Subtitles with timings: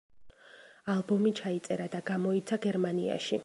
[0.93, 3.39] ალბომი ჩაიწერა და გამოიცა გერმანიაში.